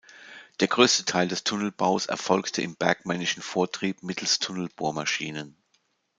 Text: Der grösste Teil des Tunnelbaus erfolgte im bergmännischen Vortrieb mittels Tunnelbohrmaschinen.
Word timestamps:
Der 0.61 0.67
grösste 0.67 1.05
Teil 1.05 1.27
des 1.27 1.43
Tunnelbaus 1.43 2.07
erfolgte 2.07 2.63
im 2.63 2.75
bergmännischen 2.75 3.43
Vortrieb 3.43 4.01
mittels 4.01 4.39
Tunnelbohrmaschinen. 4.39 5.55